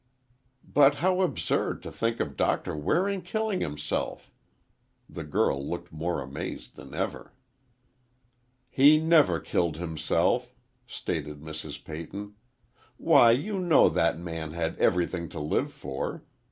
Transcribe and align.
"But 0.67 0.95
how 0.95 1.21
absurd 1.21 1.83
to 1.83 1.91
think 1.91 2.19
of 2.19 2.35
Doctor 2.35 2.75
Waring 2.75 3.21
killing 3.21 3.61
himself!" 3.61 4.31
The 5.07 5.23
girl 5.23 5.63
looked 5.63 5.91
more 5.91 6.23
amazed 6.23 6.75
than 6.75 6.95
ever. 6.95 7.35
"He 8.67 8.97
never 8.99 9.39
killed 9.39 9.77
himself," 9.77 10.55
stated 10.87 11.39
Mrs. 11.41 11.85
Peyton. 11.85 12.33
"Why, 12.97 13.29
you 13.29 13.59
know 13.59 13.89
that 13.89 14.17
man 14.17 14.53
had 14.53 14.75
everything 14.79 15.29
to 15.29 15.39
live 15.39 15.71
for! 15.71 16.23